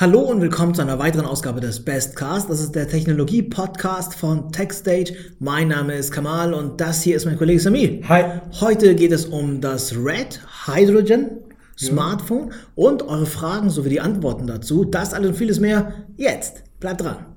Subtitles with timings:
[0.00, 2.48] Hallo und willkommen zu einer weiteren Ausgabe des Bestcast.
[2.48, 5.12] Das ist der Technologie-Podcast von TechStage.
[5.40, 8.08] Mein Name ist Kamal und das hier ist mein Kollege Samir.
[8.08, 8.40] Hi.
[8.60, 11.40] Heute geht es um das Red Hydrogen
[11.76, 14.84] Smartphone und eure Fragen sowie die Antworten dazu.
[14.84, 16.62] Das alles und vieles mehr jetzt.
[16.78, 17.34] Bleibt dran.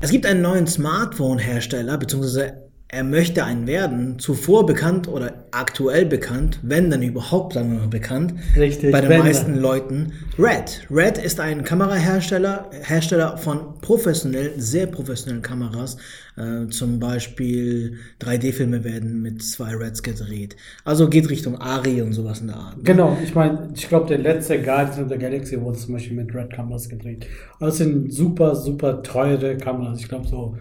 [0.00, 6.58] Es gibt einen neuen Smartphone-Hersteller, beziehungsweise er möchte einen werden, zuvor bekannt oder aktuell bekannt,
[6.62, 9.62] wenn dann überhaupt wir mal bekannt, Richtig, bei den meisten dann.
[9.62, 10.12] Leuten.
[10.36, 10.86] Red.
[10.90, 15.98] Red ist ein Kamerahersteller, Hersteller von professionellen, sehr professionellen Kameras.
[16.36, 20.56] Äh, zum Beispiel 3D-Filme werden mit zwei Reds gedreht.
[20.84, 22.76] Also geht Richtung Ari und sowas in der Art.
[22.78, 22.82] ne?
[22.82, 26.34] Genau, ich meine, ich glaube, der letzte Guardians of the Galaxy wurde zum Beispiel mit
[26.34, 27.26] Red Kameras gedreht.
[27.60, 30.00] Also das sind super, super teure Kameras.
[30.00, 30.56] Ich glaube, so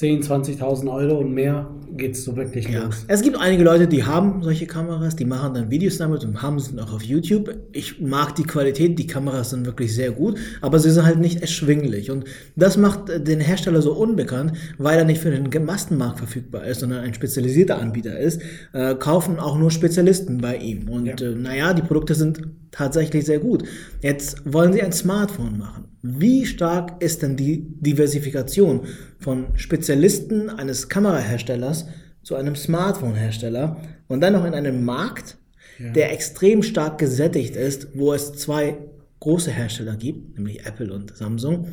[0.00, 2.84] 10.000, 20.000 Euro und mehr geht es so wirklich Ja.
[2.84, 3.04] los.
[3.08, 6.58] Es gibt einige Leute, die haben solche Kameras, die machen dann Videos damit und haben
[6.58, 7.50] sie auch auf YouTube.
[7.72, 11.40] Ich mag die Qualität, die Kameras sind wirklich sehr gut, aber sie sind halt nicht
[11.42, 12.10] erschwinglich.
[12.10, 12.24] Und
[12.56, 16.80] das macht äh, den Hersteller so unbekannt, weil er nicht für den Massenmarkt verfügbar ist,
[16.80, 18.40] sondern ein spezialisierter Anbieter ist,
[18.72, 20.88] äh, kaufen auch nur Spezialisten bei ihm.
[20.88, 21.14] Und Ja.
[21.26, 22.40] äh, naja, die Produkte sind
[22.72, 23.64] tatsächlich sehr gut.
[24.02, 25.84] Jetzt wollen sie ein Smartphone machen.
[26.02, 28.86] Wie stark ist denn die Diversifikation
[29.18, 31.86] von Spezialisten eines Kameraherstellers
[32.22, 33.76] zu einem Smartphone-Hersteller
[34.08, 35.36] und dann noch in einem Markt,
[35.78, 35.90] Ja.
[35.92, 38.76] der extrem stark gesättigt ist, wo es zwei
[39.20, 41.68] große Hersteller gibt, nämlich Apple und Samsung,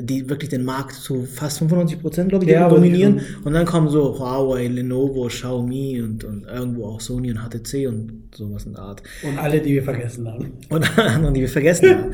[0.00, 3.20] die wirklich den Markt zu fast 95 Prozent, glaube ich, Ja, dominieren.
[3.44, 8.28] Und dann kommen so Huawei, Lenovo, Xiaomi und, und irgendwo auch Sony und HTC und
[8.34, 9.02] sowas in der Art.
[9.22, 10.52] Und alle, die wir vergessen haben.
[10.68, 12.12] Und anderen, die wir vergessen haben.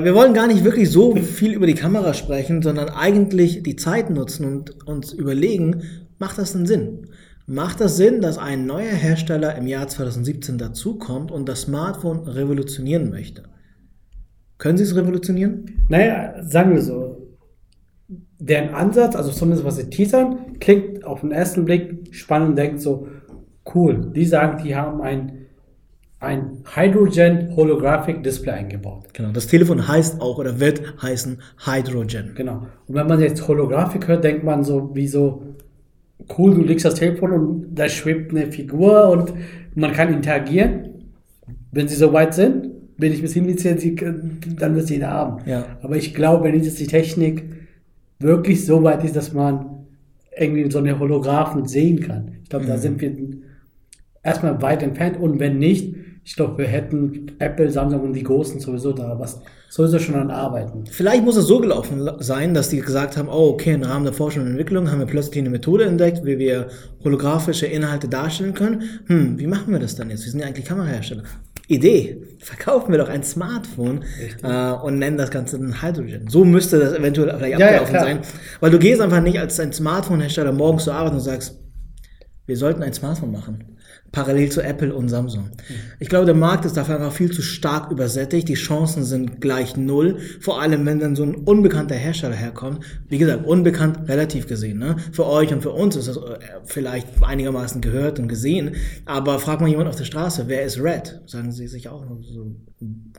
[0.00, 3.76] äh, wir wollen gar nicht wirklich so viel über die Kamera sprechen, sondern eigentlich die
[3.76, 5.82] Zeit nutzen und uns überlegen,
[6.18, 7.08] macht das denn Sinn?
[7.46, 13.10] Macht das Sinn, dass ein neuer Hersteller im Jahr 2017 dazukommt und das Smartphone revolutionieren
[13.10, 13.42] möchte?
[14.60, 15.64] Können Sie es revolutionieren?
[15.88, 17.16] Naja, sagen wir so.
[18.38, 22.80] Deren Ansatz, also zumindest was sie teasern, klingt auf den ersten Blick spannend und denkt
[22.80, 23.08] so,
[23.74, 24.12] cool.
[24.14, 25.46] Die sagen, die haben ein,
[26.18, 29.06] ein Hydrogen Holographic Display eingebaut.
[29.14, 32.32] Genau, das Telefon heißt auch oder wird heißen Hydrogen.
[32.34, 32.66] Genau.
[32.86, 35.42] Und wenn man jetzt Holographic hört, denkt man so, wie so,
[36.36, 39.32] cool, du legst das Telefon und da schwebt eine Figur und
[39.74, 41.12] man kann interagieren.
[41.72, 42.69] Wenn sie so weit sind,
[43.00, 45.42] bin ich sie können- dann wird es jeder haben.
[45.48, 45.64] Ja.
[45.82, 47.44] Aber ich glaube, wenn jetzt die Technik
[48.18, 49.66] wirklich so weit ist, dass man
[50.38, 52.32] irgendwie so eine Holographen sehen kann.
[52.42, 53.12] Ich glaube, da sind wir
[54.22, 55.94] erstmal weit entfernt und wenn nicht,
[56.24, 59.40] ich glaube, wir hätten Apple, Samsung und die Großen sowieso da was
[59.70, 60.84] sowieso schon an arbeiten.
[60.90, 64.12] Vielleicht muss es so gelaufen sein, dass die gesagt haben, oh, okay, im Rahmen der
[64.12, 66.68] Forschung und Entwicklung haben wir plötzlich eine Methode entdeckt, wie wir
[67.04, 68.82] holographische Inhalte darstellen können.
[69.06, 70.24] Hm, wie machen wir das dann jetzt?
[70.24, 71.22] Wir sind ja eigentlich Kamerahersteller.
[71.70, 74.04] Idee, verkaufen wir doch ein Smartphone
[74.42, 76.28] äh, und nennen das Ganze dann Hydrogen.
[76.28, 78.04] So müsste das eventuell vielleicht Ja, ja, abgelaufen klar.
[78.04, 78.18] sein.
[78.60, 81.58] Weil du gehst einfach nicht als ein Smartphone-Hersteller morgens zur Arbeit und sagst,
[82.46, 83.76] wir sollten ein Smartphone machen.
[84.12, 85.50] Parallel zu Apple und Samsung.
[86.00, 88.48] Ich glaube, der Markt ist dafür einfach viel zu stark übersättigt.
[88.48, 90.18] Die Chancen sind gleich null.
[90.40, 92.80] Vor allem, wenn dann so ein unbekannter Hersteller herkommt.
[93.08, 94.78] Wie gesagt, unbekannt relativ gesehen.
[94.78, 94.96] Ne?
[95.12, 98.72] Für euch und für uns ist das äh, vielleicht einigermaßen gehört und gesehen.
[99.04, 101.20] Aber frag mal jemand auf der Straße, wer ist Red?
[101.26, 102.56] Sagen sie sich auch so,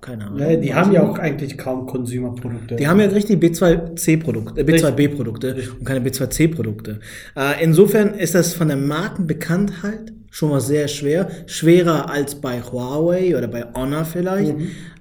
[0.02, 0.40] keine Ahnung.
[0.40, 2.76] Ja, die haben ja auch eigentlich kaum Consumer-Produkte.
[2.76, 7.00] Die haben ja richtig B2C-Produkte, äh, B2B-Produkte und keine B2C-Produkte.
[7.38, 11.30] Äh, insofern ist das von der Markenbekanntheit schon mal sehr schwer.
[11.46, 14.56] Schwerer als bei Huawei oder bei Honor vielleicht.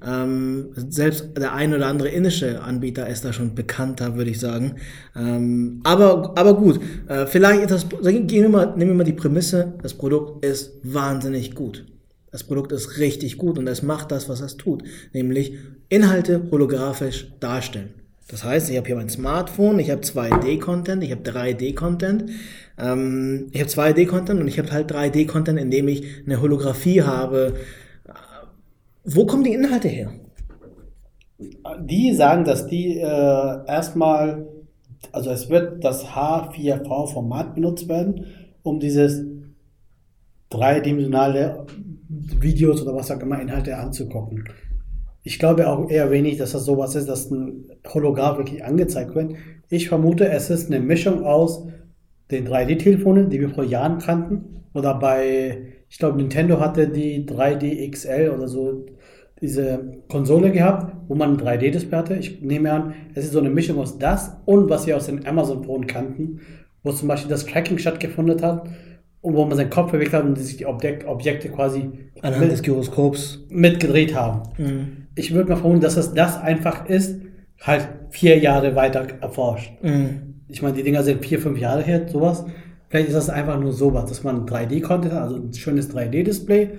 [0.07, 4.77] Ähm, selbst der ein oder andere indische Anbieter ist da schon bekannter, würde ich sagen.
[5.17, 9.13] Ähm, aber, aber gut, äh, vielleicht ist das, gehen wir mal, nehmen wir mal die
[9.13, 11.87] Prämisse, das Produkt ist wahnsinnig gut.
[12.33, 15.55] Das Produkt ist richtig gut und es macht das, was es tut, nämlich
[15.89, 17.95] Inhalte holographisch darstellen.
[18.31, 22.31] Das heißt, ich habe hier mein Smartphone, ich habe 2D-Content, ich habe 3D-Content,
[22.81, 27.55] ähm, ich habe 2D-Content und ich habe halt 3D-Content, indem ich eine Holographie habe.
[29.05, 30.13] Wo kommen die Inhalte her?
[31.81, 33.03] Die sagen, dass die äh,
[33.67, 34.47] erstmal,
[35.13, 38.27] also es wird das H4V-Format benutzt werden,
[38.63, 39.25] um dieses
[40.51, 41.67] dreidimensionale
[42.09, 44.45] Videos oder was auch immer Inhalte anzugucken.
[45.23, 49.35] Ich glaube auch eher wenig, dass das sowas ist, dass ein Hologramm wirklich angezeigt wird.
[49.69, 51.67] Ich vermute, es ist eine Mischung aus
[52.31, 57.91] den 3D-Telefonen, die wir vor Jahren kannten, oder bei, ich glaube, Nintendo hatte die 3D
[57.91, 58.87] XL oder so
[59.41, 62.15] diese Konsole gehabt, wo man ein 3D-Display hatte.
[62.17, 65.27] Ich nehme an, es ist so eine Mischung aus das und was wir aus den
[65.27, 66.41] Amazon-Phone kannten,
[66.83, 68.69] wo zum Beispiel das Tracking stattgefunden hat
[69.23, 71.91] und wo man seinen Kopf bewegt hat und sich die Objek Objekte quasi
[72.23, 73.47] Anhand mit, des Gyroskops.
[73.49, 74.43] mitgedreht haben.
[74.59, 75.07] Mhm.
[75.15, 77.21] Ich würde mal vermuten, dass es das einfach ist,
[77.61, 79.73] halt vier Jahre weiter erforscht.
[79.83, 80.30] Mhm.
[80.53, 82.45] Ich meine, die Dinger sind vier, fünf Jahre her, sowas.
[82.89, 86.71] Vielleicht ist das einfach nur sowas, dass man 3D-Content hat, also ein schönes 3D-Display,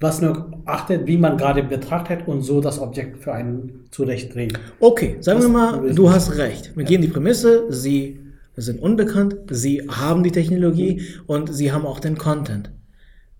[0.00, 4.58] was nur achtet, wie man gerade betrachtet und so das Objekt für einen zurecht dreht.
[4.80, 6.76] Okay, sagen Das wir mal, du hast recht.
[6.76, 8.18] Wir gehen die Prämisse, sie
[8.56, 12.72] sind unbekannt, sie haben die Technologie und sie haben auch den Content.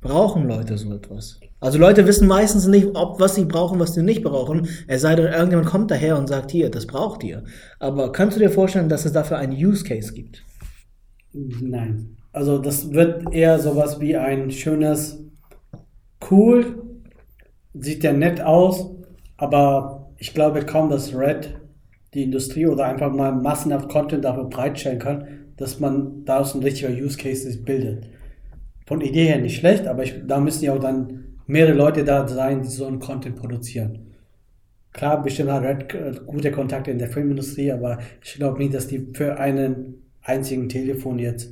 [0.00, 1.40] Brauchen Leute so etwas?
[1.64, 4.68] Also Leute wissen meistens nicht, ob was sie brauchen, was sie nicht brauchen.
[4.86, 7.42] Es sei denn, irgendjemand kommt daher und sagt, hier, das braucht ihr.
[7.80, 10.44] Aber kannst du dir vorstellen, dass es dafür einen Use Case gibt?
[11.32, 12.18] Nein.
[12.32, 15.24] Also das wird eher sowas wie ein schönes,
[16.30, 16.82] cool,
[17.72, 18.90] sieht ja nett aus,
[19.38, 21.54] aber ich glaube kaum, dass Red
[22.12, 26.90] die Industrie oder einfach mal massenhaft Content dafür bereitstellen kann, dass man daraus ein richtiger
[26.90, 28.06] Use Case bildet.
[28.84, 32.26] Von Idee her nicht schlecht, aber ich, da müssen ja auch dann mehrere Leute da
[32.26, 33.98] sein, die so einen Content produzieren.
[34.92, 38.86] Klar, bestimmt hat Red äh, gute Kontakte in der Filmindustrie, aber ich glaube nicht, dass
[38.86, 41.50] die für einen einzigen Telefon jetzt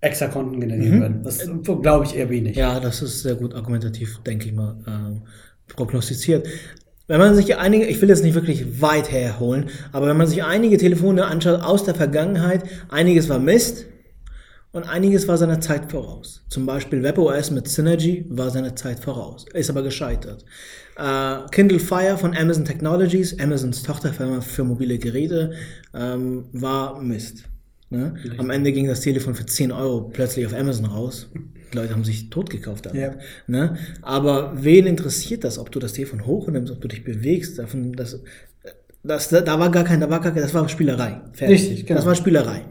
[0.00, 1.22] extra Konten generieren werden.
[1.22, 1.48] Das
[1.82, 2.56] glaube ich eher wenig.
[2.56, 5.22] Ja, das ist sehr gut argumentativ, denke ich mal, ähm,
[5.68, 6.46] prognostiziert.
[7.06, 10.44] Wenn man sich einige, ich will jetzt nicht wirklich weit herholen, aber wenn man sich
[10.44, 13.86] einige Telefone anschaut aus der Vergangenheit, einiges war Mist
[14.72, 16.42] und einiges war seiner Zeit voraus.
[16.48, 20.44] Zum Beispiel WebOS mit Synergy war seiner Zeit voraus, ist aber gescheitert.
[20.96, 25.52] Äh, Kindle Fire von Amazon Technologies, Amazons Tochterfirma für mobile Geräte,
[25.94, 27.44] ähm, war Mist.
[27.92, 28.14] Ne?
[28.38, 31.28] Am Ende ging das Telefon für 10 Euro plötzlich auf Amazon raus.
[31.34, 33.00] Die Leute haben sich tot gekauft damit.
[33.00, 33.14] Ja.
[33.48, 33.76] Ne?
[34.02, 37.58] Aber wen interessiert das, ob du das Telefon hochnimmst, ob du dich bewegst?
[37.58, 38.20] Davon, das,
[39.02, 41.20] das, da war gar kein, da war gar kein, das war Spielerei.
[41.40, 41.98] Richtig, genau.
[41.98, 42.62] Das war Spielerei.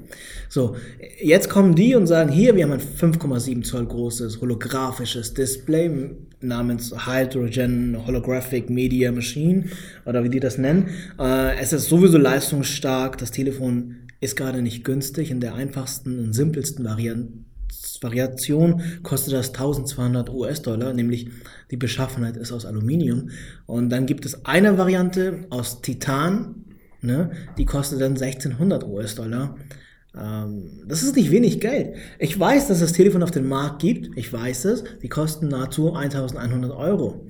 [0.51, 0.75] So,
[1.21, 6.09] jetzt kommen die und sagen, hier, wir haben ein 5,7 Zoll großes holographisches Display
[6.41, 9.65] namens Hydrogen Holographic Media Machine
[10.05, 10.89] oder wie die das nennen.
[11.19, 13.19] Äh, es ist sowieso leistungsstark.
[13.19, 15.29] Das Telefon ist gerade nicht günstig.
[15.29, 17.29] In der einfachsten und simpelsten Variante
[18.01, 21.29] Variation kostet das 1200 US-Dollar, nämlich
[21.69, 23.29] die Beschaffenheit ist aus Aluminium.
[23.67, 26.65] Und dann gibt es eine Variante aus Titan,
[27.01, 29.57] ne, die kostet dann 1600 US-Dollar.
[30.17, 31.95] Ähm, das ist nicht wenig Geld.
[32.17, 35.93] Ich weiß, dass es Telefon auf dem Markt gibt, ich weiß es, die kosten nahezu
[35.93, 37.25] 1100 Euro.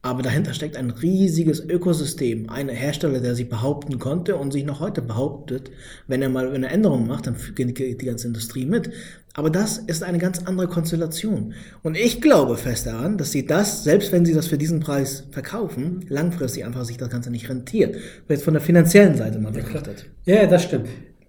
[0.00, 2.48] Aber dahinter steckt ein riesiges Ökosystem.
[2.48, 5.70] Ein Hersteller, der sich behaupten konnte und sich noch heute behauptet,
[6.06, 8.90] wenn er mal eine Änderung macht, dann geht die ganze Industrie mit.
[9.34, 11.52] Aber das ist eine ganz andere Konstellation.
[11.82, 15.24] Und ich glaube fest daran, dass sie das, selbst wenn sie das für diesen Preis
[15.30, 17.96] verkaufen, langfristig einfach sich das Ganze nicht rentiert.
[18.28, 20.06] Jetzt von der finanziellen Seite mal betrachtet.
[20.24, 20.88] Ja, das stimmt.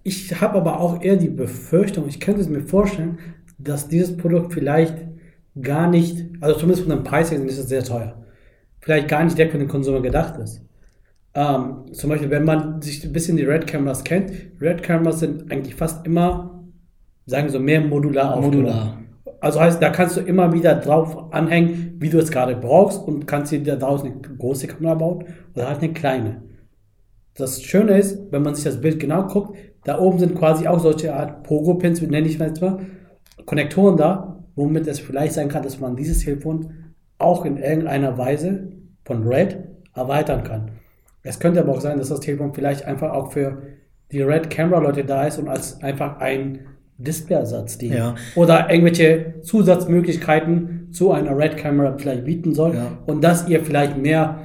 [0.09, 3.19] Ich habe aber auch eher die Befürchtung, ich könnte es mir vorstellen,
[3.59, 4.97] dass dieses Produkt vielleicht
[5.61, 8.17] gar nicht, also zumindest von dem Preis her ist es sehr teuer,
[8.79, 10.65] vielleicht gar nicht der für den Konsumer gedacht ist.
[11.35, 15.51] Ähm, zum Beispiel, wenn man sich ein bisschen die Red Cameras kennt, Red Cameras sind
[15.51, 16.59] eigentlich fast immer,
[17.27, 18.55] sagen wir so, mehr modular aufgebaut.
[18.55, 18.97] Modular.
[19.41, 23.27] Also heißt, da kannst du immer wieder drauf anhängen, wie du es gerade brauchst und
[23.27, 26.41] kannst dir daraus eine große Kamera bauen oder halt eine kleine.
[27.35, 29.55] Das Schöne ist, wenn man sich das Bild genau guckt,
[29.89, 32.53] da oben sind quasi auch solche Art Pogo-Pins, nenne ich mal,
[33.47, 36.71] Konnektoren da, womit es vielleicht sein kann, dass man dieses Telefon
[37.17, 38.71] auch in irgendeiner Weise
[39.03, 39.57] von Red
[39.95, 40.71] erweitern kann.
[41.23, 43.63] Es könnte aber auch sein, dass das Telefon vielleicht einfach auch für
[44.11, 46.59] die Red Camera Leute da ist und als einfach ein
[46.99, 47.95] Displayersatz dient.
[47.95, 48.13] Ja.
[48.35, 52.91] Oder irgendwelche Zusatzmöglichkeiten zu einer Red Camera vielleicht bieten soll Ja.
[53.07, 54.39] und dass ihr vielleicht mehr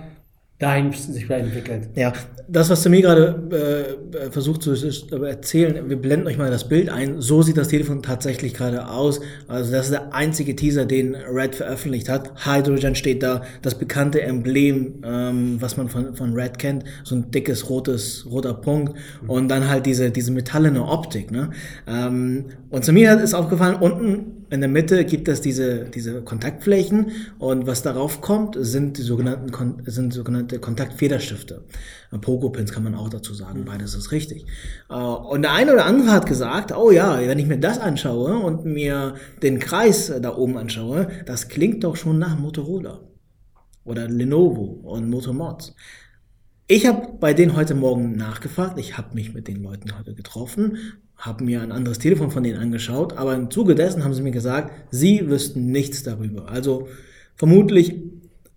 [0.59, 1.91] dahin sich vielleicht entwickelt.
[1.97, 2.15] Ja,
[2.49, 6.69] das, was du mir gerade äh, versucht zu äh, erzählen, wir blenden euch mal das
[6.69, 7.21] Bild ein.
[7.21, 9.21] So sieht das Telefon tatsächlich gerade aus.
[9.49, 12.33] Also das ist der einzige Teaser, den Red veröffentlicht hat.
[12.45, 17.31] Hydrogen steht da, das bekannte Emblem, ähm, was man von, von Red kennt, so ein
[17.31, 18.95] dickes rotes roter Punkt
[19.27, 21.31] und dann halt diese diese metallene Optik.
[21.31, 21.51] Ne?
[21.87, 26.23] Ähm, und zu mir hat ist aufgefallen, unten in der Mitte gibt es diese, diese
[26.23, 31.65] Kontaktflächen und was darauf kommt, sind die sogenannten, sind sogenannte Kontaktfederstifte.
[32.21, 34.47] Pogo-Pins kann man auch dazu sagen, beides ist richtig.
[34.89, 38.39] Äh, Und der eine oder andere hat gesagt, oh ja, wenn ich mir das anschaue
[38.39, 43.01] und mir den Kreis da oben anschaue, das klingt doch schon nach Motorola
[43.85, 45.75] oder Lenovo und Motomods.
[46.67, 48.79] Ich habe bei denen heute Morgen nachgefragt.
[48.79, 50.79] Ich habe mich mit den Leuten heute getroffen,
[51.15, 54.31] habe mir ein anderes Telefon von denen angeschaut, aber im Zuge dessen haben sie mir
[54.31, 56.49] gesagt, sie wüssten nichts darüber.
[56.49, 56.89] Also
[57.37, 57.95] vermutlich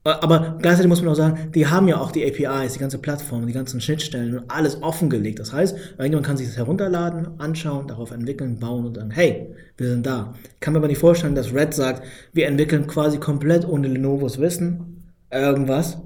[0.04, 3.46] Aber gleichzeitig muss man auch sagen, die haben ja auch die APIs, die ganze Plattform,
[3.46, 5.40] die ganzen Schnittstellen und alles offengelegt.
[5.40, 9.90] Das heißt, irgendjemand kann sich das herunterladen, anschauen, darauf entwickeln, bauen und sagen, hey, wir
[9.90, 10.34] sind da.
[10.54, 14.40] Ich kann mir aber nicht vorstellen, dass Red sagt, wir entwickeln quasi komplett ohne Lenovos
[14.40, 15.98] Wissen irgendwas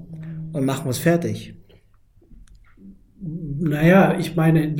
[0.52, 1.54] und machen was fertig.
[3.24, 4.74] Naja, ich meine,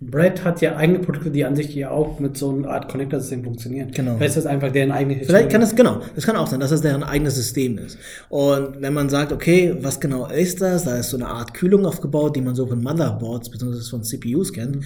[0.00, 3.42] Brad hat ja eigene Produkte, die an sich ja auch mit so einer Art Connector-System
[3.42, 3.90] funktionieren.
[3.90, 4.16] Genau.
[4.16, 6.70] Vielleicht ist das einfach deren eigene Vielleicht kann das, genau, das kann auch sein, dass
[6.70, 7.98] das deren eigenes System ist.
[8.28, 10.84] Und wenn man sagt, okay, was genau ist das?
[10.84, 13.80] Da ist so eine Art Kühlung aufgebaut, die man so von Motherboards bzw.
[13.90, 14.84] von CPUs kennt.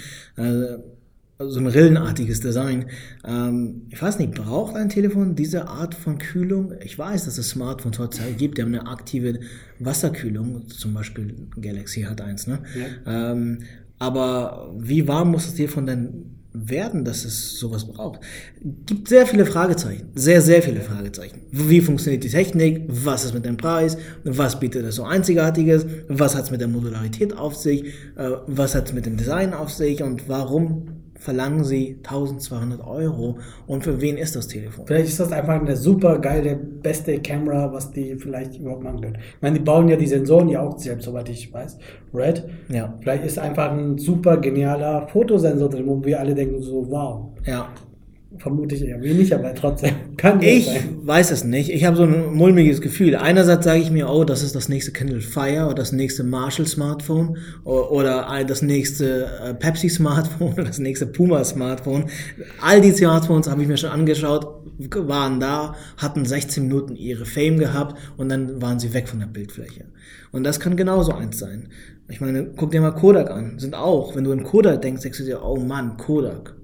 [1.43, 2.87] Äh, so ein rillenartiges Design.
[3.25, 6.75] Ähm, ich weiß nicht, braucht ein Telefon diese Art von Kühlung?
[6.85, 9.41] Ich weiß, dass es Smartphones heutzutage gibt, die haben eine aktive
[9.79, 12.61] Wasserkühlung, zum Beispiel Galaxy hat eins, ne?
[13.07, 13.33] Ja.
[13.33, 13.61] Ähm,
[13.99, 18.21] aber wie warm muss das Telefon denn werden, dass es sowas braucht?
[18.85, 20.09] Gibt sehr viele Fragezeichen.
[20.15, 21.43] Sehr, sehr viele Fragezeichen.
[21.51, 22.83] Wie funktioniert die Technik?
[22.89, 23.97] Was ist mit dem Preis?
[24.25, 25.87] Was bietet es so Einzigartiges?
[26.09, 27.85] Was hat es mit der Modularität auf sich?
[28.17, 30.03] Äh, was hat es mit dem Design auf sich?
[30.03, 33.39] Und warum verlangen sie 1200 Euro.
[33.67, 34.87] Und für wen ist das Telefon?
[34.87, 39.19] Vielleicht ist das einfach eine super geile, beste Kamera, was die vielleicht überhaupt machen können.
[39.21, 41.79] Ich meine, die bauen ja die Sensoren ja auch selbst, soweit ich weiß.
[42.13, 42.45] Red.
[42.69, 42.99] Ja.
[43.01, 47.29] Vielleicht ist einfach ein super genialer Fotosensor drin, wo wir alle denken so, wow.
[47.47, 47.69] Ja
[48.39, 50.99] vermute ich eher wenig, aber trotzdem kann Ich sein.
[51.03, 51.71] weiß es nicht.
[51.71, 53.17] Ich habe so ein mulmiges Gefühl.
[53.17, 56.67] Einerseits sage ich mir, oh, das ist das nächste Kindle Fire oder das nächste Marshall
[56.67, 62.07] Smartphone oder das nächste äh, Pepsi Smartphone oder das nächste Puma Smartphone.
[62.61, 64.47] All die Smartphones habe ich mir schon angeschaut,
[64.79, 69.27] waren da, hatten 16 Minuten ihre Fame gehabt und dann waren sie weg von der
[69.27, 69.85] Bildfläche.
[70.33, 71.69] Und das kann genauso eins sein.
[72.09, 73.59] Ich meine, guck dir mal Kodak an.
[73.59, 76.55] Sind auch, wenn du an Kodak denkst, denkst du dir, oh Mann, Kodak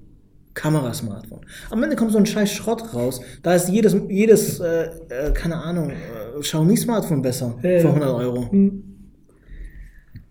[0.58, 1.40] Kamerasmartphone.
[1.70, 3.20] Am Ende kommt so ein scheiß Schrott raus.
[3.44, 8.50] Da ist jedes, jedes äh, äh, keine Ahnung, äh, Xiaomi-Smartphone besser ja, für 100 Euro.
[8.50, 8.82] Hm.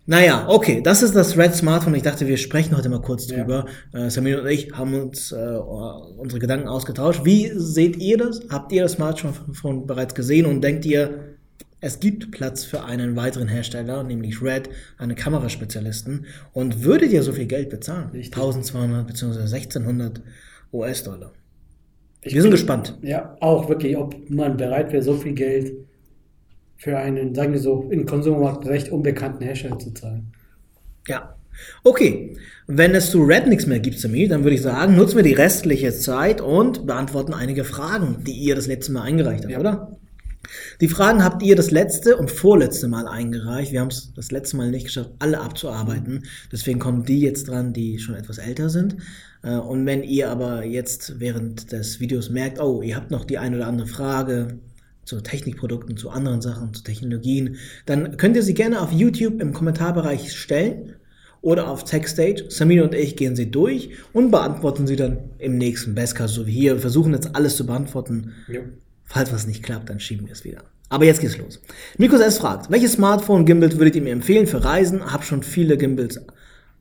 [0.05, 1.95] Naja, okay, das ist das Red Smartphone.
[1.95, 3.65] Ich dachte, wir sprechen heute mal kurz drüber.
[3.93, 4.05] Ja.
[4.05, 5.35] Äh, Samir und ich haben uns äh,
[6.17, 7.21] unsere Gedanken ausgetauscht.
[7.23, 8.41] Wie seht ihr das?
[8.49, 11.36] Habt ihr das Smartphone bereits gesehen und denkt ihr,
[11.79, 16.25] es gibt Platz für einen weiteren Hersteller, nämlich Red, einen Kameraspezialisten.
[16.53, 18.09] Und würdet ihr so viel Geld bezahlen?
[18.13, 18.35] Richtig.
[18.35, 19.41] 1200 bzw.
[19.41, 20.21] 1600
[20.73, 21.31] US-Dollar.
[22.23, 22.97] Wir sind bin, gespannt.
[23.01, 25.73] Ja, auch wirklich, ob man bereit wäre, so viel Geld
[26.77, 30.31] für einen, sagen wir so, im Konsummarkt recht unbekannten Hersteller zu zahlen.
[31.07, 31.35] Ja.
[31.83, 35.23] Okay, wenn es zu Red nichts mehr gibt, Samir, dann würde ich sagen, nutzen wir
[35.23, 39.59] die restliche Zeit und beantworten einige Fragen, die ihr das letzte Mal eingereicht habt, ja.
[39.59, 39.97] oder?
[40.79, 43.71] Die Fragen habt ihr das letzte und vorletzte Mal eingereicht.
[43.71, 46.23] Wir haben es das letzte Mal nicht geschafft, alle abzuarbeiten.
[46.51, 48.97] Deswegen kommen die jetzt dran, die schon etwas älter sind.
[49.43, 53.37] Äh, und wenn ihr aber jetzt während des Videos merkt, oh, ihr habt noch die
[53.37, 54.59] eine oder andere Frage
[55.03, 59.53] zu Technikprodukten, zu anderen Sachen, zu Technologien, dann könnt ihr sie gerne auf YouTube im
[59.53, 60.95] Kommentarbereich stellen
[61.41, 62.45] oder auf TechStage.
[62.49, 66.51] Samir und ich gehen sie durch und beantworten sie dann im nächsten Bestcast, so wie
[66.51, 66.73] hier.
[66.73, 68.33] Wir versuchen jetzt alles zu beantworten.
[68.47, 68.61] Ja.
[69.07, 70.59] Falls was nicht klappt, dann schieben wir es wieder.
[70.89, 71.59] Aber jetzt geht's los.
[71.97, 75.11] Mikros S fragt, welches Smartphone-Gimbal würdet ihr mir empfehlen für Reisen?
[75.11, 76.19] Hab schon viele Gimbals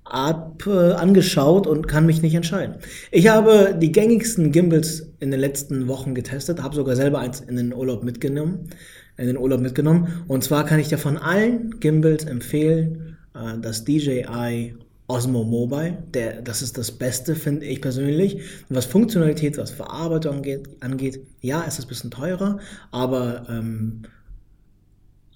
[0.04, 2.76] ab, äh, angeschaut und kann mich nicht entscheiden.
[3.10, 7.56] Ich habe die gängigsten Gimbals in den letzten Wochen getestet, habe sogar selber eins in
[7.56, 8.70] den Urlaub mitgenommen,
[9.16, 10.24] in den Urlaub mitgenommen.
[10.28, 14.74] Und zwar kann ich dir von allen Gimbals empfehlen, äh, das DJI
[15.08, 18.40] Osmo Mobile, der, das ist das Beste, finde ich persönlich.
[18.68, 22.58] was Funktionalität, was Verarbeitung angeht, angeht ja, es ist ein bisschen teurer,
[22.90, 24.02] aber ähm,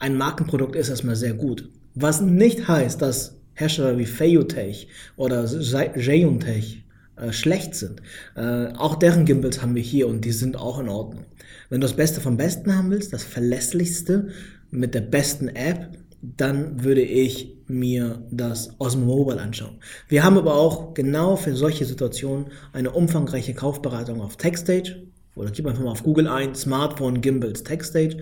[0.00, 1.68] ein Markenprodukt ist erstmal sehr gut.
[1.94, 6.84] Was nicht heißt, dass Hersteller wie Feiyutech oder Jeontech
[7.16, 8.00] äh, schlecht sind.
[8.34, 11.26] Äh, auch deren Gimbals haben wir hier und die sind auch in Ordnung.
[11.68, 14.28] Wenn du das Beste vom Besten haben willst, das verlässlichste
[14.70, 19.78] mit der besten App, dann würde ich mir das Osmo Mobile anschauen.
[20.08, 25.66] Wir haben aber auch genau für solche Situationen eine umfangreiche Kaufberatung auf TechStage oder gib
[25.66, 28.18] einfach mal auf Google ein Smartphone Gimbals TechStage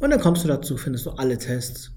[0.00, 1.92] und dann kommst du dazu, findest du alle Tests.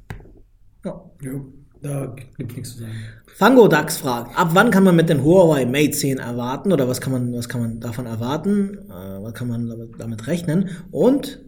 [0.86, 1.10] Ja.
[1.22, 1.42] ja
[1.82, 2.92] da gibt nichts zu sagen.
[3.28, 7.00] Fango Dax fragt, ab wann kann man mit dem Huawei Mate 10 erwarten oder was
[7.00, 8.78] kann man, was kann man davon erwarten?
[8.90, 10.70] Äh, was kann man damit rechnen?
[10.92, 11.40] Und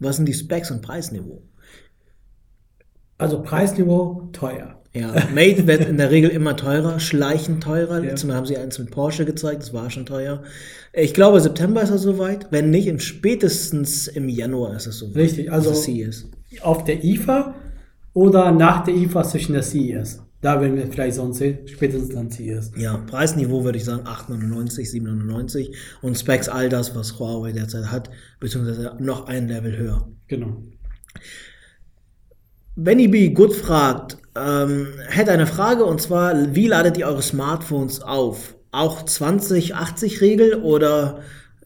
[0.00, 1.42] was sind die Specs und Preisniveau?
[3.18, 4.78] Also Preisniveau teuer.
[4.94, 7.94] Ja, Mate wird in der Regel immer teurer, schleichend teurer.
[7.94, 8.10] Ja.
[8.10, 10.42] Letztes Mal haben sie eins mit Porsche gezeigt, das war schon teuer.
[10.92, 12.48] Ich glaube, September ist er soweit.
[12.50, 15.16] Wenn nicht, im spätestens im Januar ist es soweit.
[15.16, 15.72] Richtig, also
[16.60, 17.54] auf der IFA
[18.12, 20.20] oder nach der IFA zwischen der CES.
[20.42, 22.72] Da werden wir vielleicht sonst sehen, spätestens dann CES.
[22.76, 28.10] Ja, Preisniveau würde ich sagen 8,99, 7,99 und Specs all das, was Huawei derzeit hat,
[28.40, 30.08] beziehungsweise noch ein Level höher.
[30.26, 30.56] Genau.
[32.76, 33.28] Benny B.
[33.30, 38.54] Good fragt, ähm, hätte eine Frage und zwar, wie ladet ihr eure Smartphones auf?
[38.70, 41.20] Auch 20-80-Regel oder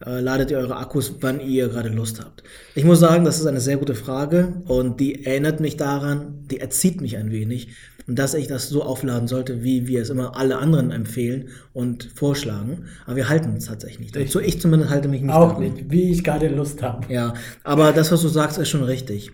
[0.05, 2.43] äh, ladet ihr eure Akkus, wann ihr gerade Lust habt?
[2.75, 6.59] Ich muss sagen, das ist eine sehr gute Frage und die erinnert mich daran, die
[6.59, 7.69] erzieht mich ein wenig,
[8.09, 12.87] dass ich das so aufladen sollte, wie wir es immer alle anderen empfehlen und vorschlagen.
[13.05, 14.17] Aber wir halten uns tatsächlich nicht.
[14.17, 15.63] Dazu ich zumindest halte mich nicht Auch daran.
[15.63, 17.13] nicht, wie ich gerade Lust habe.
[17.13, 19.31] Ja, aber das, was du sagst, ist schon richtig.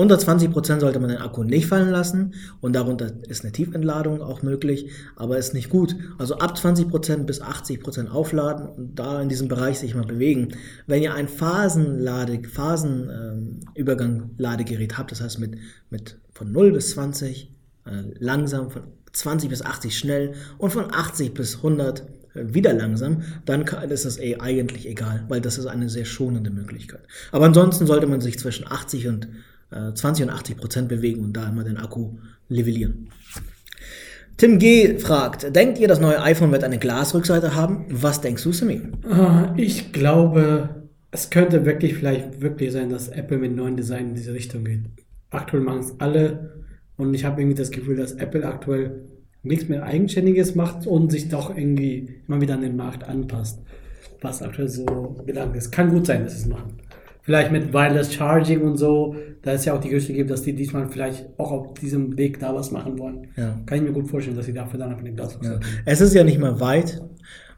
[0.00, 4.40] Unter 20% sollte man den Akku nicht fallen lassen und darunter ist eine Tiefentladung auch
[4.40, 5.94] möglich, aber ist nicht gut.
[6.16, 10.54] Also ab 20% bis 80% aufladen und da in diesem Bereich sich mal bewegen.
[10.86, 15.58] Wenn ihr ein Phasenlade, Phasenübergang Ladegerät habt, das heißt mit,
[15.90, 17.54] mit von 0 bis 20
[17.84, 22.00] äh, langsam, von 20 bis 80 schnell und von 80 bis 100
[22.32, 26.48] äh, wieder langsam, dann ist das eh eigentlich egal, weil das ist eine sehr schonende
[26.48, 27.02] Möglichkeit.
[27.32, 29.28] Aber ansonsten sollte man sich zwischen 80 und
[29.70, 32.16] äh, 20 und 80 Prozent bewegen und da immer den Akku
[32.48, 33.10] levellieren.
[34.36, 34.98] Tim G.
[34.98, 37.84] fragt, denkt ihr, das neue iPhone wird eine Glasrückseite haben?
[37.90, 38.80] Was denkst du, Simi?
[39.08, 44.14] Ah, Ich glaube, es könnte wirklich vielleicht wirklich sein, dass Apple mit neuen Design in
[44.14, 44.80] diese Richtung geht.
[45.30, 46.64] Aktuell machen es alle
[46.96, 49.02] und ich habe irgendwie das Gefühl, dass Apple aktuell
[49.42, 53.60] nichts mehr Eigenständiges macht und sich doch irgendwie immer wieder an den Markt anpasst.
[54.22, 55.70] Was aktuell so gelangt ist.
[55.70, 56.74] Kann gut sein, dass sie es machen.
[57.30, 59.14] Vielleicht mit Wireless Charging und so.
[59.42, 62.40] Da ist ja auch die Gerüchte gibt, dass die diesmal vielleicht auch auf diesem Weg
[62.40, 63.28] da was machen wollen.
[63.36, 63.56] Ja.
[63.66, 65.60] Kann ich mir gut vorstellen, dass sie dafür dann einfach den Glas Ja.
[65.84, 67.00] Es ist ja nicht mehr weit.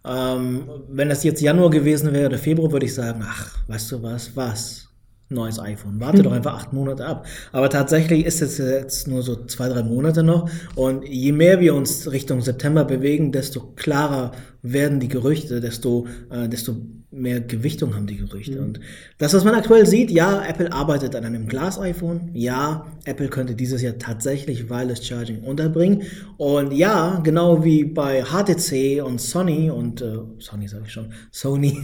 [0.04, 4.02] Ähm, wenn das jetzt Januar gewesen wäre oder Februar, würde ich sagen, ach, weißt du
[4.02, 4.88] was, was?
[5.30, 5.98] Neues iPhone.
[5.98, 7.24] Warte doch einfach acht Monate ab.
[7.52, 10.50] Aber tatsächlich ist es jetzt nur so zwei, drei Monate noch.
[10.74, 16.48] Und je mehr wir uns Richtung September bewegen, desto klarer werden die Gerüchte, desto, äh,
[16.48, 16.76] desto
[17.10, 18.60] mehr Gewichtung haben die Gerüchte.
[18.62, 18.80] Und
[19.18, 22.30] das, was man aktuell sieht, ja, Apple arbeitet an einem Glas-iPhone.
[22.32, 26.02] Ja, Apple könnte dieses Jahr tatsächlich Wireless Charging unterbringen.
[26.38, 31.82] Und ja, genau wie bei HTC und Sony und äh, Sony sage ich schon, Sony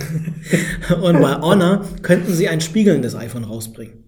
[1.02, 4.04] und bei Honor könnten sie ein spiegelndes iPhone rausbringen.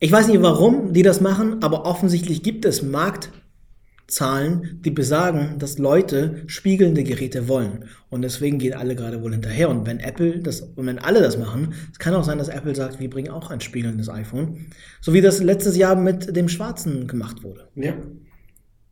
[0.00, 2.82] Ich weiß nicht, warum die das machen, aber offensichtlich gibt es
[4.06, 7.86] Marktzahlen, die besagen, dass Leute spiegelnde Geräte wollen.
[8.08, 9.68] Und deswegen gehen alle gerade wohl hinterher.
[9.68, 12.74] Und wenn Apple das, und wenn alle das machen, es kann auch sein, dass Apple
[12.74, 14.66] sagt, wir bringen auch ein spiegelndes iPhone.
[15.00, 17.68] So wie das letztes Jahr mit dem schwarzen gemacht wurde.
[17.74, 17.94] Ja.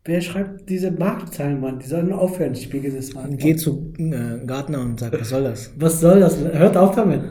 [0.05, 1.79] Wer schreibt diese Marktzahlen, Mann?
[1.79, 3.39] Die sollen aufhören, spiegelndes Markt.
[3.39, 5.71] Geh zu äh, Gartner und sag, was soll das?
[5.79, 6.37] Was soll das?
[6.39, 7.23] Hört auf damit.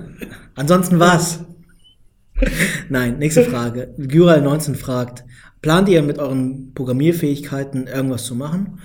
[0.56, 1.42] Ansonsten was?
[2.90, 3.94] Nein, nächste Frage.
[4.00, 5.24] Gyral19 fragt,
[5.64, 8.80] plant ihr mit euren Programmierfähigkeiten irgendwas zu machen?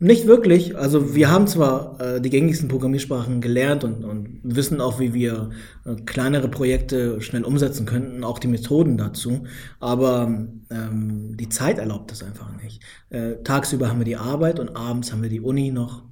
[0.00, 0.76] Nicht wirklich.
[0.76, 5.50] Also wir haben zwar äh, die gängigsten Programmiersprachen gelernt und, und wissen auch, wie wir
[5.86, 9.44] äh, kleinere Projekte schnell umsetzen könnten, auch die Methoden dazu,
[9.80, 12.82] aber ähm, die Zeit erlaubt das einfach nicht.
[13.08, 16.02] Äh, tagsüber haben wir die Arbeit und abends haben wir die Uni noch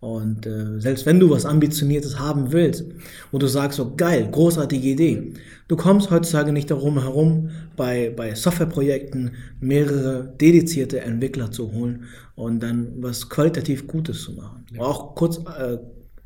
[0.00, 2.86] und äh, selbst wenn du was Ambitioniertes haben willst,
[3.30, 5.34] wo du sagst, so geil, großartige Idee,
[5.68, 12.62] du kommst heutzutage nicht darum herum, bei, bei Softwareprojekten mehrere dedizierte Entwickler zu holen und
[12.62, 14.64] dann was qualitativ Gutes zu machen.
[14.78, 15.76] Auch kurz äh,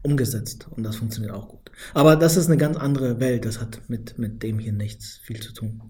[0.03, 1.73] umgesetzt und das funktioniert auch gut.
[1.95, 5.41] Aber das ist eine ganz andere Welt, das hat mit, mit dem hier nichts viel
[5.41, 5.83] zu tun.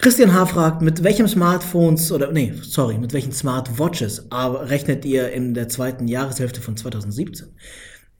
[0.00, 0.46] Christian H.
[0.46, 6.06] fragt, mit welchem Smartphones oder nee, sorry, mit welchen Smartwatches rechnet ihr in der zweiten
[6.06, 7.48] Jahreshälfte von 2017?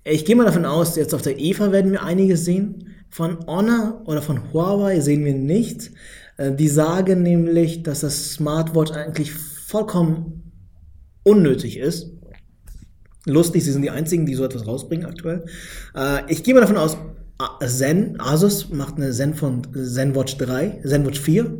[0.02, 2.96] Ich gehe mal davon aus, jetzt auf der EVA werden wir einiges sehen.
[3.10, 5.92] Von Honor oder von Huawei sehen wir nichts.
[6.36, 10.52] Äh, Die sagen nämlich, dass das Smartwatch eigentlich vollkommen
[11.22, 12.10] unnötig ist.
[13.24, 15.44] Lustig, sie sind die einzigen, die so etwas rausbringen aktuell.
[15.94, 16.96] Äh, Ich gehe mal davon aus,
[17.66, 21.50] Zen, Asus macht eine Zen von ZenWatch 3, ZenWatch 4.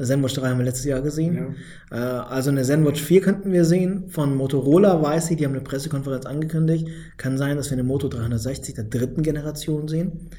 [0.00, 1.56] ZenWatch 3 haben wir letztes Jahr gesehen.
[1.90, 4.08] Äh, Also eine ZenWatch 4 könnten wir sehen.
[4.08, 6.86] Von Motorola weiß ich, die haben eine Pressekonferenz angekündigt.
[7.16, 10.30] Kann sein, dass wir eine Moto 360 der dritten Generation sehen.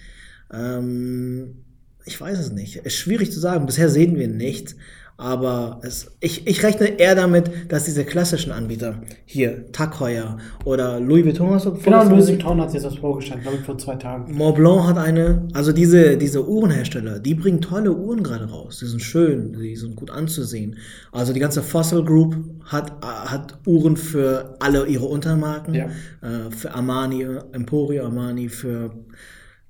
[0.53, 1.63] Ähm,
[2.05, 2.77] ich weiß es nicht.
[2.77, 3.65] Ist schwierig zu sagen.
[3.65, 4.75] Bisher sehen wir nichts.
[5.19, 10.99] Aber es, ich, ich rechne eher damit, dass diese klassischen Anbieter, hier Tag Heuer oder
[10.99, 12.27] Louis Vuitton, hast du Genau, Louis?
[12.27, 14.31] Vuitton hat sich das vorgestellt, glaube ich, vor zwei Tagen.
[14.31, 18.77] Montblanc hat eine, also diese, diese Uhrenhersteller, die bringen tolle Uhren gerade raus.
[18.79, 20.77] Die sind schön, die sind gut anzusehen.
[21.11, 25.73] Also die ganze Fossil Group hat, hat Uhren für alle ihre Untermarken.
[25.73, 25.85] Ja.
[26.21, 28.91] Äh, für Armani, Emporio Armani, für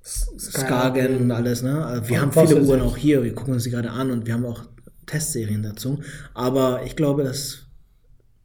[0.02, 1.62] Skagen und alles.
[1.62, 1.84] Ne?
[1.84, 4.26] Also wir Und haben viele Uhren auch hier, wir gucken uns die gerade an und
[4.26, 4.62] wir haben auch
[5.08, 5.98] Testserien dazu.
[6.34, 7.66] Aber ich glaube, dass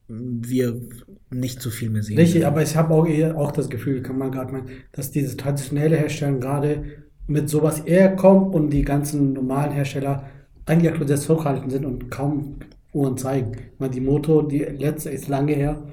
[0.08, 0.82] wir
[1.30, 2.18] nicht so viel mehr sehen.
[2.18, 2.54] Richtig, werden.
[2.54, 6.38] aber ich habe auch auch das Gefühl, kann man gerade meinen, dass diese traditionelle Hersteller
[6.40, 6.84] gerade
[7.28, 10.26] mit sowas eher kommen und die ganzen normalen Hersteller
[10.66, 12.58] eigentlich aktuell sehr zurückhaltend sind und kaum
[12.92, 13.54] Uhren zeigen.
[13.80, 15.84] Meine, die Moto, die letzte ist lange her.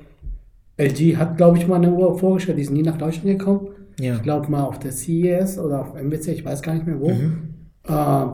[0.76, 3.68] LG hat, glaube ich, mal eine Uhr vorgestellt, die ist nie nach Deutschland gekommen.
[3.98, 4.16] Ja.
[4.16, 7.10] Ich glaube mal auf der CES oder auf MBC, ich weiß gar nicht mehr wo.
[7.10, 7.54] Mhm.
[7.86, 8.26] Äh,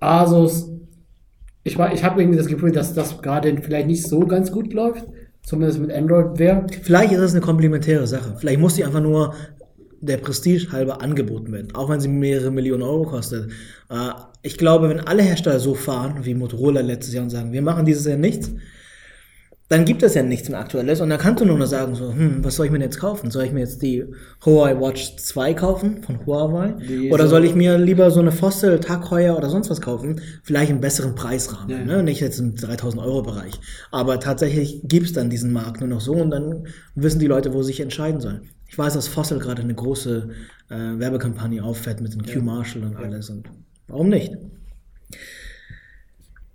[0.00, 0.70] Asus,
[1.68, 5.06] ich, ich habe irgendwie das Gefühl, dass das gerade vielleicht nicht so ganz gut läuft,
[5.42, 6.66] zumindest mit Android-Wear.
[6.82, 8.34] Vielleicht ist es eine komplementäre Sache.
[8.38, 9.34] Vielleicht muss die einfach nur
[10.00, 13.50] der Prestige halber angeboten werden, auch wenn sie mehrere Millionen Euro kostet.
[13.90, 14.10] Äh,
[14.42, 17.84] ich glaube, wenn alle Hersteller so fahren, wie Motorola letztes Jahr und sagen, wir machen
[17.84, 18.52] dieses Jahr nichts,
[19.70, 22.10] dann gibt es ja nichts mehr Aktuelles und dann kannst du nur noch sagen, so,
[22.12, 23.30] hm, was soll ich mir denn jetzt kaufen?
[23.30, 24.02] Soll ich mir jetzt die
[24.44, 26.74] Huawei Watch 2 kaufen von Huawei?
[26.88, 29.82] Die oder so- soll ich mir lieber so eine Fossil, Tag Heuer oder sonst was
[29.82, 30.22] kaufen?
[30.42, 31.84] Vielleicht im besseren Preisrahmen, Ja, ja.
[31.84, 32.02] ne?
[32.02, 33.60] nicht jetzt im 3000 Euro Bereich.
[33.90, 37.60] Aber tatsächlich gibt's dann diesen Markt nur noch so und dann wissen die Leute, wo
[37.62, 38.48] sie sich entscheiden sollen.
[38.68, 40.30] Ich weiß, dass Fossil gerade eine große
[40.70, 43.50] äh, Werbekampagne auffährt mit dem Q-Marshall und alles und
[43.86, 44.32] warum nicht?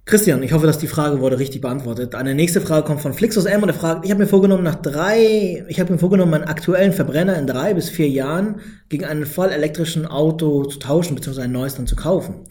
[0.06, 2.14] Christian, ich hoffe, dass die Frage wurde richtig beantwortet.
[2.14, 4.76] Eine nächste Frage kommt von Flixus M und er fragt, ich habe mir vorgenommen, nach
[4.76, 9.26] drei, ich habe mir vorgenommen, meinen aktuellen Verbrenner in drei bis vier Jahren gegen einen
[9.26, 12.42] voll elektrischen Auto zu tauschen, beziehungsweise ein neues dann zu kaufen.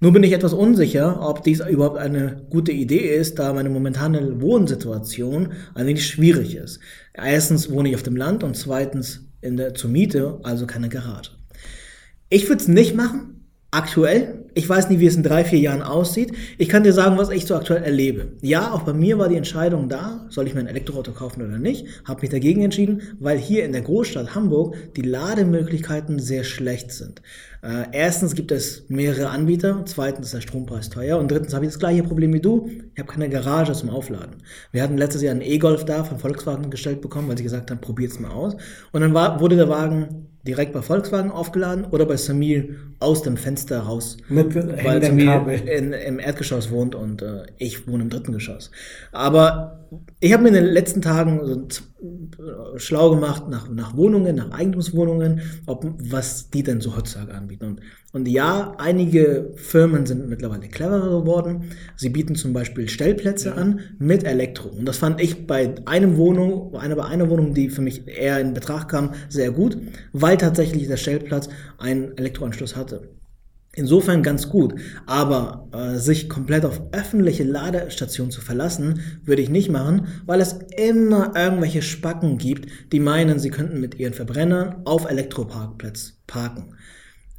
[0.00, 4.40] Nur bin ich etwas unsicher, ob dies überhaupt eine gute Idee ist, da meine momentane
[4.40, 6.80] Wohnsituation ein wenig schwierig ist.
[7.12, 11.32] Erstens wohne ich auf dem Land und zweitens in der, zur Miete, also keine Garage.
[12.30, 14.41] Ich würde es nicht machen, aktuell.
[14.54, 16.32] Ich weiß nicht, wie es in drei, vier Jahren aussieht.
[16.58, 18.32] Ich kann dir sagen, was ich so aktuell erlebe.
[18.42, 21.58] Ja, auch bei mir war die Entscheidung da, soll ich mir ein Elektroauto kaufen oder
[21.58, 21.86] nicht.
[22.04, 27.22] Habe mich dagegen entschieden, weil hier in der Großstadt Hamburg die Lademöglichkeiten sehr schlecht sind.
[27.62, 31.70] Äh, erstens gibt es mehrere Anbieter, zweitens ist der Strompreis teuer und drittens habe ich
[31.70, 32.68] das gleiche Problem wie du.
[32.94, 34.42] Ich habe keine Garage zum Aufladen.
[34.72, 37.80] Wir hatten letztes Jahr einen E-Golf da von Volkswagen gestellt bekommen, weil sie gesagt haben,
[37.80, 38.56] probiert's mal aus.
[38.90, 43.36] Und dann war, wurde der Wagen direkt bei Volkswagen aufgeladen oder bei Samir aus dem
[43.36, 44.16] Fenster raus.
[44.28, 48.70] Mit Weil Samir in, im Erdgeschoss wohnt und äh, ich wohne im dritten Geschoss.
[49.12, 49.88] Aber
[50.20, 51.82] ich habe mir in den letzten Tagen so
[52.76, 57.64] schlau gemacht nach, nach Wohnungen, nach Eigentumswohnungen, ob, was die denn so heutzutage anbieten.
[57.66, 57.80] Und,
[58.12, 61.70] und ja, einige Firmen sind mittlerweile cleverer geworden.
[61.96, 64.68] Sie bieten zum Beispiel Stellplätze an mit Elektro.
[64.68, 68.40] Und das fand ich bei einem Wohnung, einer, bei einer Wohnung, die für mich eher
[68.40, 69.76] in Betracht kam, sehr gut,
[70.12, 73.08] weil tatsächlich der Stellplatz einen Elektroanschluss hatte.
[73.74, 74.74] Insofern ganz gut,
[75.06, 80.58] aber äh, sich komplett auf öffentliche Ladestationen zu verlassen, würde ich nicht machen, weil es
[80.76, 86.76] immer irgendwelche Spacken gibt, die meinen, sie könnten mit ihren Verbrennern auf Elektroparkplatz parken.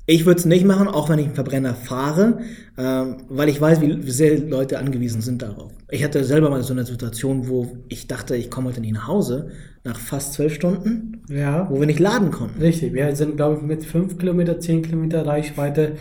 [0.06, 2.40] Ich würde es nicht machen, auch wenn ich einen Verbrenner fahre,
[2.78, 5.72] ähm, weil ich weiß, wie sehr Leute angewiesen sind darauf.
[5.90, 9.08] Ich hatte selber mal so eine Situation, wo ich dachte, ich komme heute nicht nach
[9.08, 9.52] Hause,
[9.86, 12.60] nach fast zwölf Stunden, Ja, wo wir nicht laden konnten.
[12.62, 12.92] richtig.
[12.94, 15.94] Wir sind, glaube ich, mit 5 Kilometer, 10 Kilometer Reichweite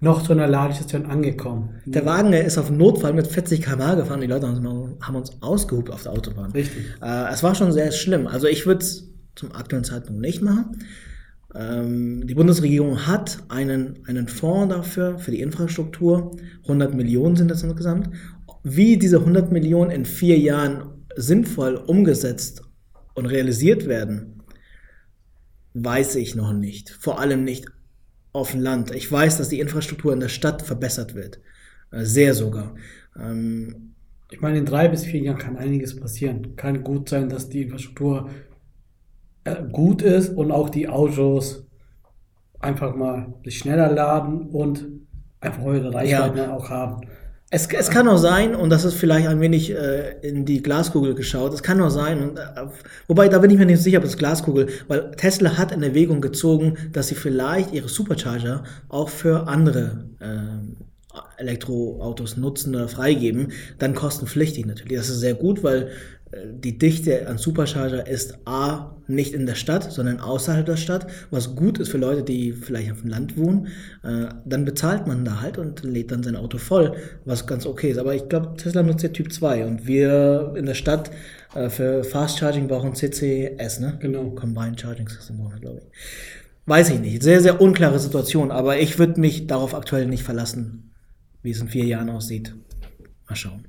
[0.00, 1.70] noch zu einer Ladestation angekommen.
[1.86, 4.20] Der Wagen der ist auf Notfall mit 40 km/h gefahren.
[4.20, 6.50] Die Leute haben haben uns ausgehupt auf der Autobahn.
[6.52, 6.82] Richtig.
[7.00, 8.26] Äh, es war schon sehr schlimm.
[8.26, 10.76] Also ich würde es zum aktuellen Zeitpunkt nicht machen.
[11.54, 16.36] Ähm, die Bundesregierung hat einen, einen Fonds dafür, für die Infrastruktur.
[16.62, 18.10] 100 Millionen sind das insgesamt.
[18.62, 22.62] Wie diese 100 Millionen in vier Jahren sinnvoll umgesetzt
[23.14, 24.42] und realisiert werden,
[25.74, 26.90] weiß ich noch nicht.
[26.90, 27.66] Vor allem nicht
[28.32, 28.94] auf dem Land.
[28.94, 31.40] Ich weiß, dass die Infrastruktur in der Stadt verbessert wird.
[31.90, 32.74] Äh, Sehr sogar.
[33.18, 33.94] Ähm,
[34.30, 36.56] Ich meine, in drei bis vier Jahren kann einiges passieren.
[36.56, 38.30] Kann gut sein, dass die Infrastruktur
[39.72, 41.66] gut ist und auch die Autos
[42.60, 44.86] einfach mal sich schneller laden und
[45.40, 47.00] einfach höhere Reichweiten dann auch haben.
[47.54, 51.14] Es, es kann auch sein, und das ist vielleicht ein wenig äh, in die Glaskugel
[51.14, 52.42] geschaut, es kann auch sein, und, äh,
[53.08, 56.22] wobei da bin ich mir nicht sicher, ob es Glaskugel, weil Tesla hat in Erwägung
[56.22, 60.76] gezogen, dass sie vielleicht ihre Supercharger auch für andere ähm,
[61.36, 64.96] Elektroautos nutzen oder freigeben, dann kostenpflichtig natürlich.
[64.96, 69.54] Das ist sehr gut, weil äh, die Dichte an Supercharger ist A, nicht in der
[69.54, 73.36] Stadt, sondern außerhalb der Stadt, was gut ist für Leute, die vielleicht auf dem Land
[73.36, 73.68] wohnen.
[74.02, 77.90] Äh, dann bezahlt man da halt und lädt dann sein Auto voll, was ganz okay
[77.90, 77.98] ist.
[77.98, 81.10] Aber ich glaube, Tesla nutzt ja Typ 2 und wir in der Stadt
[81.54, 83.98] äh, für Fast Charging brauchen CCS, ne?
[84.00, 84.30] Genau.
[84.30, 85.98] Combined Charging System, brauchen wir, glaube ich.
[86.64, 87.22] Weiß ich nicht.
[87.22, 90.92] Sehr, sehr unklare Situation, aber ich würde mich darauf aktuell nicht verlassen,
[91.42, 92.54] wie es in vier Jahren aussieht.
[93.28, 93.66] Mal schauen.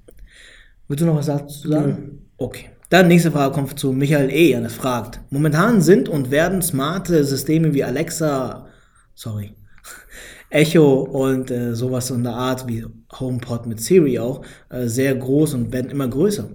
[0.88, 2.22] Willst du noch was dazu sagen?
[2.38, 2.69] Okay.
[2.89, 4.56] Dann nächste Frage kommt zu Michael E.
[4.56, 8.67] und er fragt: Momentan sind und werden smarte Systeme wie Alexa,
[9.15, 9.56] sorry,
[10.52, 12.86] Echo und äh, sowas in der Art wie
[13.19, 16.50] HomePod mit Siri auch äh, sehr groß und werden immer größer.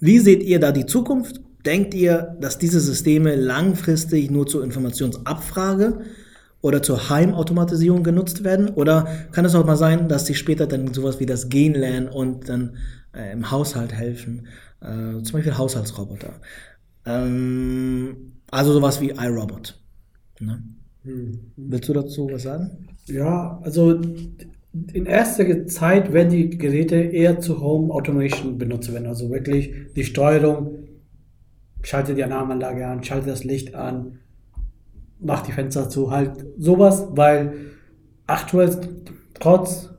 [0.00, 1.40] Wie seht ihr da die Zukunft?
[1.64, 6.00] Denkt ihr, dass diese Systeme langfristig nur zur Informationsabfrage
[6.60, 8.68] oder zur Heimautomatisierung genutzt werden?
[8.68, 12.08] Oder kann es auch mal sein, dass sie später dann sowas wie das Gehen lernen
[12.08, 12.76] und dann
[13.14, 14.48] äh, im Haushalt helfen?
[14.84, 16.34] Äh, zum Beispiel Haushaltsroboter.
[17.06, 19.80] Ähm, also sowas wie iRobot.
[20.40, 20.62] Ne?
[21.02, 21.52] Hm.
[21.56, 22.88] Willst du dazu was sagen?
[23.06, 24.00] Ja, also
[24.92, 29.06] in erster Zeit werden die Geräte eher zu Home Automation benutzt werden.
[29.06, 30.78] Also wirklich die Steuerung,
[31.82, 34.18] schalte die Alarmanlage an, schalte das Licht an,
[35.20, 37.54] mach die Fenster zu, halt sowas, weil
[38.26, 38.70] aktuell
[39.34, 39.90] trotz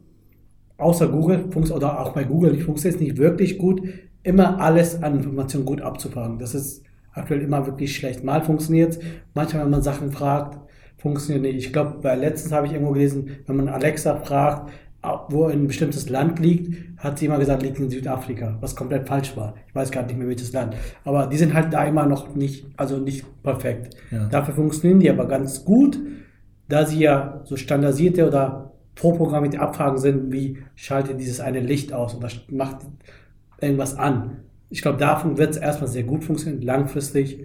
[0.78, 3.82] außer Google oder auch bei Google funktioniert es nicht wirklich gut,
[4.26, 6.40] immer alles an Informationen gut abzufragen.
[6.40, 6.84] Das ist
[7.14, 8.24] aktuell immer wirklich schlecht.
[8.24, 9.00] Mal funktioniert es,
[9.34, 10.58] manchmal, wenn man Sachen fragt,
[10.98, 11.58] funktioniert nicht.
[11.58, 14.72] Ich glaube, bei letztens habe ich irgendwo gelesen, wenn man Alexa fragt,
[15.30, 19.38] wo ein bestimmtes Land liegt, hat sie immer gesagt, liegt in Südafrika, was komplett falsch
[19.38, 19.54] war.
[19.68, 20.76] Ich weiß gar nicht mehr welches Land.
[21.04, 23.96] Aber die sind halt da immer noch nicht, also nicht perfekt.
[24.10, 24.28] Ja.
[24.30, 26.00] Dafür funktionieren die aber ganz gut,
[26.68, 32.16] da sie ja so standardisierte oder vorprogrammierte Abfragen sind, wie schalte dieses eine Licht aus
[32.16, 32.78] oder macht
[33.66, 34.38] irgendwas an.
[34.70, 36.62] Ich glaube, davon wird es erstmal sehr gut funktionieren.
[36.62, 37.40] Langfristig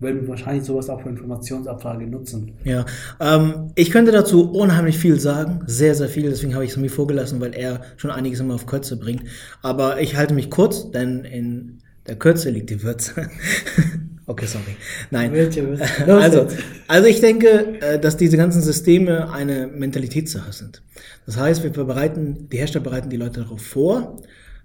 [0.00, 2.52] werden wir wahrscheinlich sowas auch für Informationsabfrage nutzen.
[2.64, 2.86] Ja,
[3.20, 6.88] ähm, ich könnte dazu unheimlich viel sagen, sehr, sehr viel, deswegen habe ich es mir
[6.88, 9.24] vorgelassen, weil er schon einiges immer auf Kürze bringt.
[9.62, 13.28] Aber ich halte mich kurz, denn in der Kürze liegt die Würze.
[14.26, 14.76] okay, sorry.
[15.10, 15.32] Nein.
[16.06, 16.48] Also,
[16.88, 20.82] also ich denke, äh, dass diese ganzen Systeme eine Mentalitätssache sind.
[21.26, 24.16] Das heißt, wir bereiten, die Hersteller bereiten die Leute darauf vor,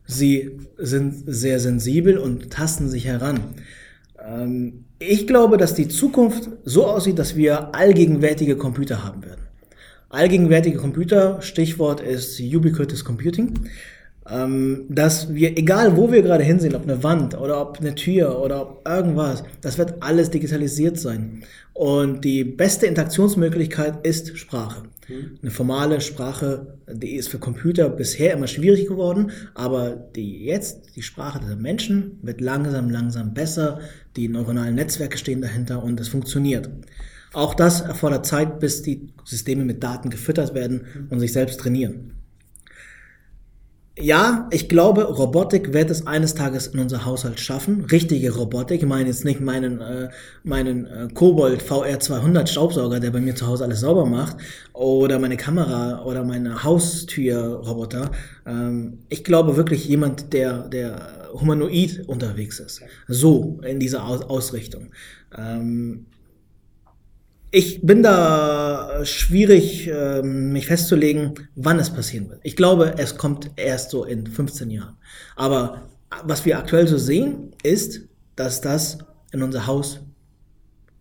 [0.05, 3.39] sie sind sehr sensibel und tasten sich heran.
[4.23, 9.41] Ähm, ich glaube, dass die Zukunft so aussieht, dass wir allgegenwärtige Computer haben werden.
[10.09, 13.53] Allgegenwärtige Computer, Stichwort ist Ubiquitous Computing,
[14.27, 18.61] dass wir, egal wo wir gerade hinsehen, ob eine Wand oder ob eine Tür oder
[18.61, 21.43] ob irgendwas, das wird alles digitalisiert sein.
[21.73, 24.83] Und die beste Interaktionsmöglichkeit ist Sprache.
[25.07, 25.37] Mhm.
[25.43, 31.03] Eine formale Sprache, die ist für Computer bisher immer schwierig geworden, aber die jetzt, die
[31.03, 33.79] Sprache der Menschen wird langsam, langsam besser.
[34.15, 36.69] Die neuronalen Netzwerke stehen dahinter und es funktioniert.
[37.33, 42.14] Auch das erfordert Zeit, bis die Systeme mit Daten gefüttert werden und sich selbst trainieren.
[43.97, 47.85] Ja, ich glaube, Robotik wird es eines Tages in unser Haushalt schaffen.
[47.85, 48.81] Richtige Robotik.
[48.81, 50.09] Ich meine jetzt nicht meinen, äh,
[50.43, 54.35] meinen äh, Kobold VR 200 Staubsauger, der bei mir zu Hause alles sauber macht.
[54.73, 58.11] Oder meine Kamera oder meine Haustürroboter.
[58.45, 62.81] Ähm, ich glaube wirklich jemand, der, der humanoid unterwegs ist.
[63.07, 64.91] So in dieser Aus Ausrichtung.
[65.37, 66.05] Ähm,
[67.55, 72.41] ich bin da schwierig, ähm, mich festzulegen, wann es passieren wird.
[72.43, 74.97] Ich glaube, es kommt erst so in 15 Jahren.
[75.37, 75.83] Aber
[76.25, 78.01] was wir aktuell so sehen, ist,
[78.35, 78.97] dass das
[79.31, 80.01] in unser Haus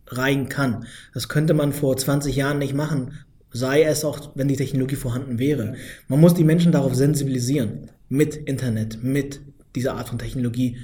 [0.07, 0.87] rein kann.
[1.13, 3.19] Das könnte man vor 20 Jahren nicht machen,
[3.51, 5.75] sei es auch, wenn die Technologie vorhanden wäre.
[6.07, 9.41] Man muss die Menschen darauf sensibilisieren, mit Internet, mit
[9.75, 10.77] dieser Art von Technologie,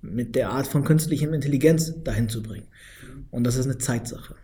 [0.00, 2.68] mit der Art von künstlicher Intelligenz dahin zu bringen.
[3.30, 4.34] Und das ist eine Zeitsache.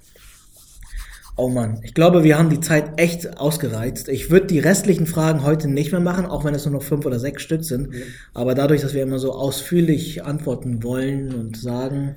[1.37, 4.09] Oh Mann, ich glaube, wir haben die Zeit echt ausgereizt.
[4.09, 7.05] Ich würde die restlichen Fragen heute nicht mehr machen, auch wenn es nur noch fünf
[7.07, 7.92] oder sechs Stück sind.
[7.92, 8.01] Ja.
[8.35, 12.16] Aber dadurch, dass wir immer so ausführlich antworten wollen und sagen.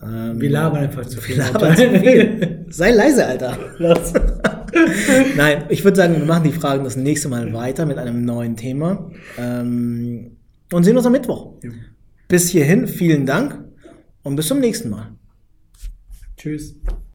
[0.00, 1.38] Ähm, wir labern einfach zu viel.
[1.38, 2.66] Wir labern zu viel.
[2.68, 3.58] Sei leise, Alter.
[5.36, 8.56] Nein, ich würde sagen, wir machen die Fragen das nächste Mal weiter mit einem neuen
[8.56, 9.10] Thema.
[9.38, 10.36] Ähm,
[10.72, 11.54] und sehen uns am Mittwoch.
[11.62, 11.70] Ja.
[12.28, 13.58] Bis hierhin, vielen Dank
[14.22, 15.08] und bis zum nächsten Mal.
[16.36, 16.76] Tschüss.